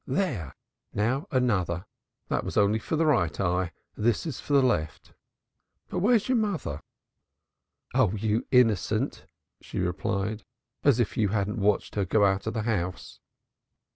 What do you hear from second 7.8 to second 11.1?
"Oh, you innocent!" she replied. "As